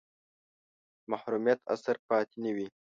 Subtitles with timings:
[1.03, 2.67] د محرومیت اثر پاتې نه وي.